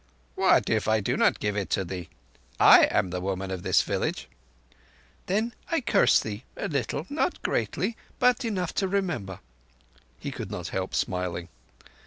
[0.33, 2.09] "What if I do not give it thee?
[2.59, 4.27] I am the woman of this village."
[5.27, 9.41] "Then I curse thee—a little—not greatly, but enough to remember."
[10.19, 11.49] He could not help smiling.